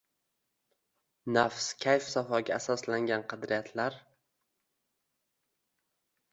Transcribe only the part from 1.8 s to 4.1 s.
kayf-safoga asoslangan qadriyatlar